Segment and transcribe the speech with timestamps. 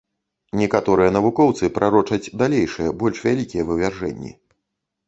[0.61, 4.37] Некаторыя навукоўцы прарочаць далейшыя, больш вялікія вывяржэнні.